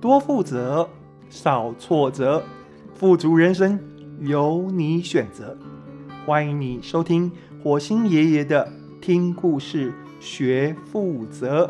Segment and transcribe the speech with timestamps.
[0.00, 0.88] 多负责，
[1.28, 2.44] 少挫折，
[2.94, 3.80] 富足人生
[4.20, 5.58] 由你选择。
[6.24, 7.32] 欢迎你收听
[7.64, 11.68] 火星爷爷的听故事学负责。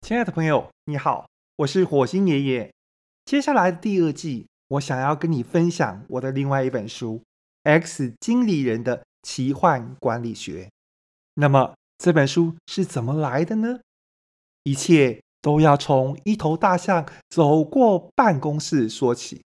[0.00, 1.28] 亲爱的朋友，你好，
[1.58, 2.72] 我是火星爷爷。
[3.24, 7.18] 接下来的第二季，我想要跟你分享我的另外一本书
[7.62, 10.64] 《X 经理人的奇幻管理学》。
[11.34, 13.80] 那么这本书是怎么来的呢？
[14.64, 19.42] 一切都要从一头大象走过办公室说起。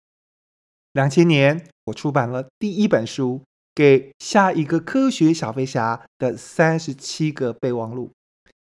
[0.93, 3.41] 两千年，我出版了第一本书
[3.73, 8.11] 《给下一个科学小飞侠的三十七个备忘录》，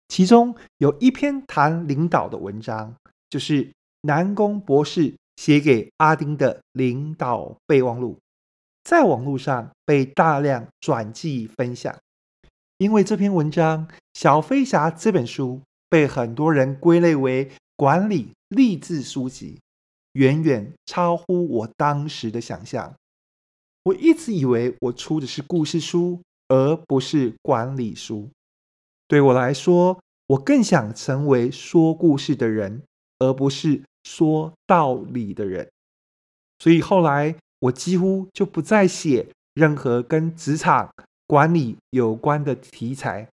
[0.07, 2.95] 其中有一篇谈领导的文章，
[3.29, 8.17] 就是南宫博士写给阿丁的领导备忘录，
[8.83, 11.93] 在网络上被大量转寄分享。
[12.83, 19.61] 因为这篇文章，《小飞侠》这本书被很多人归类为管理励志书籍，
[20.11, 22.93] 远远超乎我当时的想象。
[23.83, 28.29] 我一直以为我出的是故事书，而不是管理书。
[29.07, 32.83] 对我来说，我更想成为说故事的人，
[33.19, 35.69] 而不是说道理的人。
[36.59, 40.93] 所以后来，我几乎就不再写任何跟职场，
[41.25, 43.27] 管理有关的题材。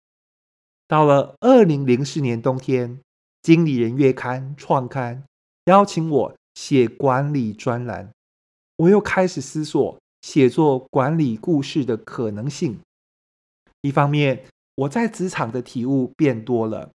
[0.87, 2.97] 到了二零零四年冬天，
[3.43, 5.23] 《经理人月刊》创刊，
[5.67, 8.11] 邀请我写管理专栏，
[8.77, 12.81] 我又开始思索写作管理故事的可能性。
[13.83, 14.45] 一方面，
[14.77, 16.91] 我在职场的体悟变多了，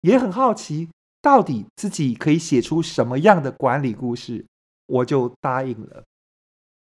[0.00, 0.88] 也很好奇
[1.20, 4.46] 到底自己可以写出什么样的管理故事，
[4.86, 6.02] 我就答应了。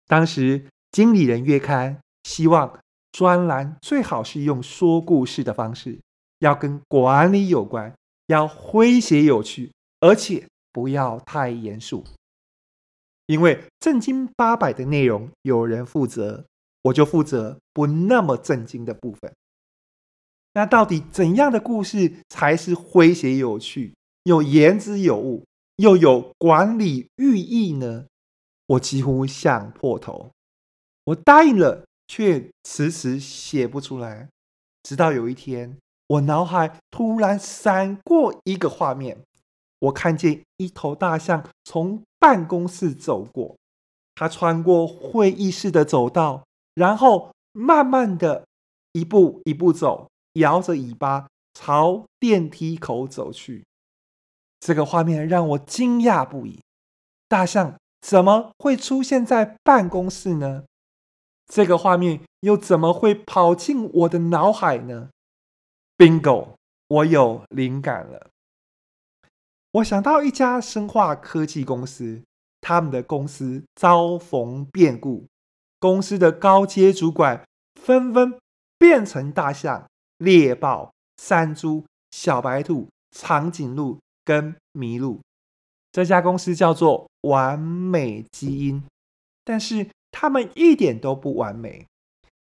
[0.06, 0.61] 当时，
[0.92, 2.78] 《经理人月刊》希望。
[3.17, 5.98] 专栏最好是用说故事的方式，
[6.41, 7.91] 要跟管理有关，
[8.27, 12.05] 要诙谐有趣，而且不要太严肃。
[13.24, 16.45] 因为正经八百的内容有人负责，
[16.83, 19.33] 我就负责不那么正经的部分。
[20.52, 25.42] 那到底怎样的故事才是诙谐有趣，又言之有物，
[25.77, 28.05] 又有管理寓意呢？
[28.67, 30.33] 我几乎想破头，
[31.05, 31.86] 我答应了。
[32.08, 34.28] 却迟迟写不出来，
[34.83, 39.18] 直到有一天，我脑海突然闪过一个画面，
[39.80, 43.56] 我看见一头大象从办公室走过，
[44.14, 48.46] 它穿过会议室的走道，然后慢慢的
[48.92, 53.64] 一步一步走，摇着尾巴朝电梯口走去。
[54.61, 56.61] 这个画面让我惊讶不已，
[57.28, 60.64] 大象怎么会出现在办公室呢？
[61.46, 65.11] 这个画面又怎么会跑进我的脑海呢
[65.96, 66.48] ？Bingo！
[66.89, 68.29] 我有灵感了。
[69.73, 72.23] 我想到一家生化科技公司，
[72.61, 75.27] 他们的公司遭逢变故，
[75.79, 77.45] 公司的高阶主管
[77.80, 78.39] 纷纷
[78.77, 85.20] 变成大象、猎豹、山猪、小白兔、长颈鹿跟麋鹿。
[85.92, 88.84] 这家公司叫做完美基因，
[89.45, 89.89] 但是。
[90.18, 91.86] 他们一点都不完美，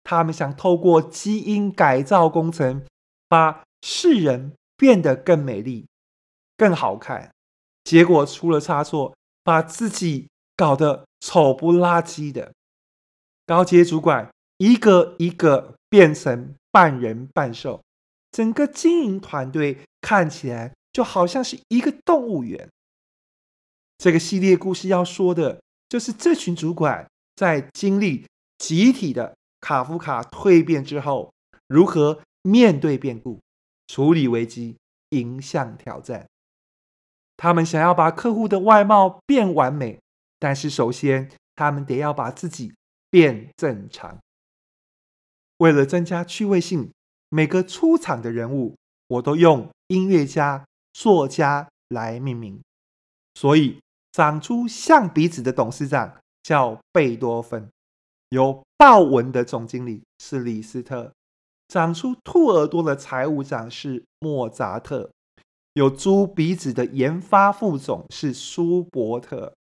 [0.02, 2.82] 他们想透过基因改造工程，
[3.28, 5.86] 把世人变得更美丽、
[6.56, 7.30] 更好看，
[7.84, 9.14] 结果出了差错，
[9.44, 12.52] 把自己搞得丑不拉几的。
[13.44, 17.82] 高阶主管一个一个变成半人半兽，
[18.30, 22.70] 整个经营团队看起来就好像是一个动物园。
[23.98, 27.06] 这个系列故事要说的就是这群主管。
[27.38, 28.26] 在经历
[28.58, 31.32] 集体的卡夫卡蜕变之后，
[31.68, 33.38] 如何面对变故、
[33.86, 34.76] 处理危机、
[35.10, 36.26] 迎向挑战？
[37.36, 40.00] 他们想要把客户的外貌变完美，
[40.40, 42.74] 但是首先他们得要把自己
[43.08, 44.18] 变正常。
[45.58, 46.90] 为了增加趣味性，
[47.28, 48.74] 每个出场的人物
[49.06, 52.60] 我都用音乐家、作家来命名，
[53.34, 53.80] 所以
[54.10, 56.18] 长出象鼻子的董事长。
[56.48, 57.68] 叫贝多芬，
[58.30, 61.12] 有豹纹的总经理是李斯特，
[61.68, 65.10] 长出兔耳朵的财务长是莫扎特，
[65.74, 69.52] 有猪鼻子的研发副总是舒伯特，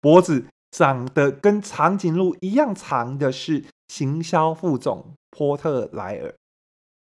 [0.00, 6.32] 脖子长得跟长颈鹿一样长的是行销副总波特莱尔，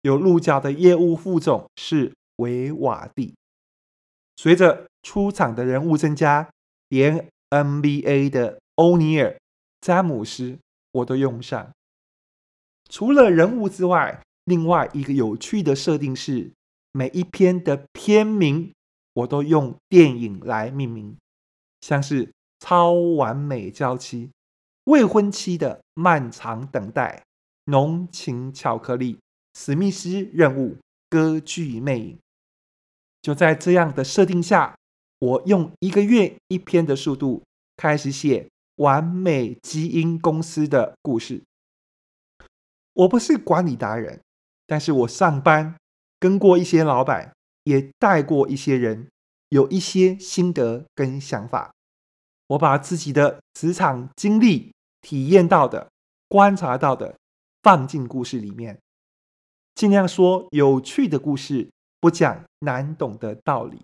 [0.01, 3.33] 有鹿角的业务副总是维瓦蒂。
[4.35, 6.51] 随着出场的人物增加，
[6.89, 9.39] 连 NBA 的欧尼尔、
[9.81, 10.59] 詹姆斯，
[10.93, 11.73] 我都用上。
[12.89, 16.53] 除了人物之外，另外一个有趣的设定是，
[16.93, 18.73] 每一篇的篇名，
[19.15, 21.17] 我都用电影来命名，
[21.81, 22.27] 像是
[22.61, 24.27] 《超完美娇妻》、
[24.85, 27.17] 《未婚妻的漫长等待》、
[27.73, 29.15] 《浓情巧克力》、
[29.55, 30.71] 《史密斯任务》、
[31.09, 32.17] 《歌剧魅影》。
[33.23, 34.75] 就在这样的设定下，
[35.19, 37.43] 我用一个月一篇的速度
[37.77, 38.49] 开始写
[38.83, 41.41] 完美基因公司的故事。
[42.95, 44.21] 我不是管理达人，
[44.67, 45.77] 但是我上班
[46.19, 47.33] 跟过一些老板，
[47.63, 49.09] 也带过一些人，
[49.51, 51.73] 有一些心得跟想法。
[52.49, 55.89] 我把自己的职场经历、体验到的、
[56.29, 57.17] 观察到的
[57.63, 58.79] 放进故事里面，
[59.77, 61.71] 尽量说有趣的故事，
[62.01, 63.83] 不讲难懂的道理。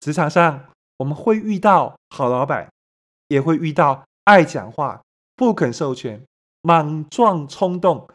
[0.00, 2.71] 职场上我们会遇到好老板，
[3.32, 5.02] 也会遇到爱讲话、
[5.36, 6.22] 不肯授权。
[6.60, 8.06] 莽撞冲动，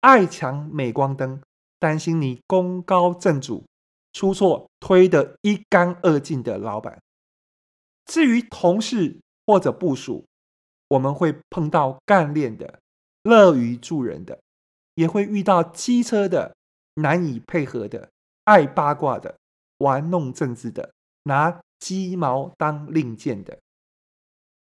[0.00, 1.40] 爱抢镁光灯，
[1.80, 3.64] 担心你功高震主，
[4.12, 7.00] 出错推得一干二净的老板。
[8.04, 10.26] 至于同事或者部属，
[10.88, 12.78] 我们会碰到干练的、
[13.22, 14.38] 乐于助人的，
[14.94, 16.54] 也会遇到机车的、
[16.96, 18.10] 难以配合的、
[18.44, 19.34] 爱八卦的、
[19.78, 20.92] 玩弄政治的、
[21.22, 23.58] 拿鸡毛当令箭的。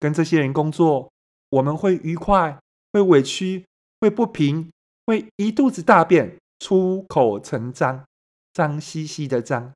[0.00, 1.12] 跟这些人工作，
[1.50, 2.58] 我们会愉快。
[2.93, 3.64] 会委屈，
[4.00, 4.69] 会不平，
[5.06, 8.05] 会一肚子大便，出口成脏，
[8.52, 9.73] 脏兮兮的脏。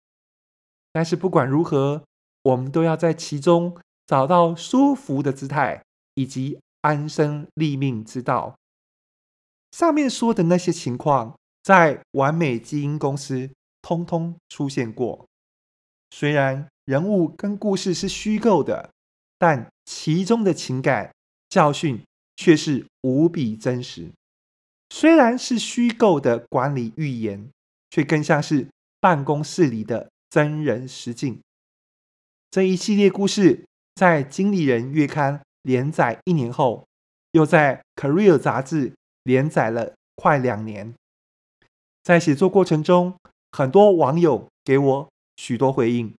[0.93, 2.03] 但是不管如何，
[2.43, 5.81] 我们都要在其中找到舒服的姿态，
[6.15, 8.57] 以及安身立命之道。
[9.71, 13.49] 上面说的那些情况，在完美基因公司
[13.81, 15.25] 通通出现过。
[16.11, 18.91] 虽然人物跟故事是虚构的，
[19.45, 21.13] 但其中的情感
[21.49, 22.03] 教训。
[22.37, 24.11] 却是无比真实。
[24.91, 27.49] 虽然是虚构的管理寓言，
[27.91, 28.67] 却更像是
[28.99, 31.41] 办公室里的真人实境。
[32.51, 33.65] 这一系列故事
[33.95, 36.89] 在《经理人月刊》连载一年后，
[37.31, 38.93] 又在《Career》杂志
[39.23, 40.93] 连载了快两年。
[42.03, 43.17] 在写作过程中，
[43.53, 46.13] 很多网友给我许多回应。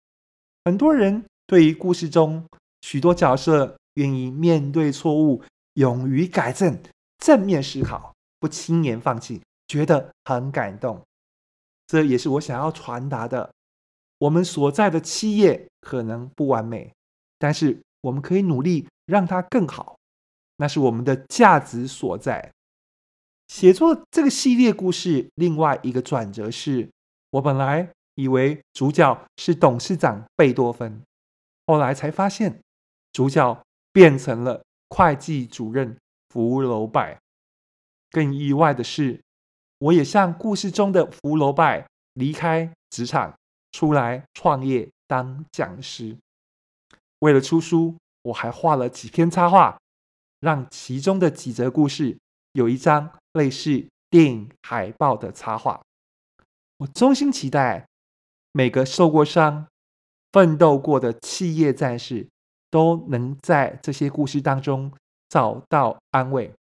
[0.64, 2.48] 很多人对于故事中
[2.86, 5.42] 许多角色愿意面对错误。
[5.74, 6.80] 勇于改正，
[7.18, 11.02] 正面思考，不轻言放弃，觉得很感动。
[11.88, 13.52] 这也是我想要传达的。
[14.20, 16.94] 我们所在的企业可能不完美，
[17.38, 19.98] 但是我们可以努力让它更好。
[20.58, 22.54] 那是我们的价值所在。
[23.48, 26.90] 写作这个系列故事，另外一个转折是，
[27.32, 31.02] 我本来以为主角是董事长贝多芬，
[31.68, 32.62] 后来才发现
[33.16, 33.64] 主角
[33.94, 34.62] 变成了。
[34.90, 35.98] 会计主任
[36.30, 37.20] 福楼拜，
[38.12, 39.20] 更意外的是，
[39.80, 43.36] 我也像故事中的福楼拜，离开职场，
[43.72, 46.16] 出来创业当讲师。
[47.20, 49.78] 为了出书，我还画了几篇插画，
[50.40, 52.18] 让其中的几则故事
[52.52, 55.82] 有一张类似电影海报的插画。
[56.78, 57.88] 我衷心期待
[58.52, 59.68] 每个受过伤、
[60.32, 62.28] 奋斗过的企业战士。
[62.76, 64.92] 都能在这些故事当中
[65.30, 66.52] 找到安慰。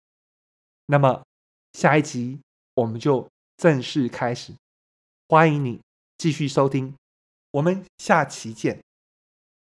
[0.87, 1.25] 那么，
[1.73, 2.39] 下一集
[2.77, 4.53] 我们就正式开始，
[5.29, 5.81] 欢迎你
[6.17, 6.95] 继续收听，
[7.51, 8.79] 我们下期见。